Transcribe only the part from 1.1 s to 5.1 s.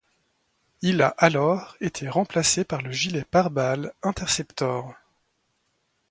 alors été remplacé par le gilet pare-balles Interceptor.